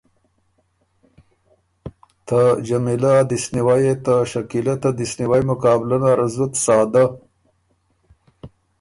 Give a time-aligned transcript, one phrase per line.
[2.27, 7.03] ته جمیلۀ ا دِست نیوئ يې ته شکیلۀ ته دِست نیوئ مقابلۀ نر زُت سادۀ